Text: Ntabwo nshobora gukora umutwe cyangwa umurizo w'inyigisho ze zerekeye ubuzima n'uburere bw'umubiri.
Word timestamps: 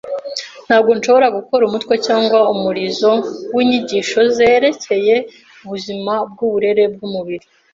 Ntabwo 0.67 0.91
nshobora 0.97 1.27
gukora 1.37 1.61
umutwe 1.69 1.93
cyangwa 2.05 2.37
umurizo 2.53 3.11
w'inyigisho 3.55 4.19
ze 4.23 4.33
zerekeye 4.35 5.15
ubuzima 5.63 6.13
n'uburere 6.37 6.83
bw'umubiri. 6.93 7.45